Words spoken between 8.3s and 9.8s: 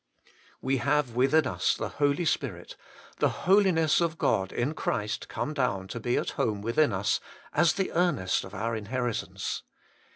of our inheritance.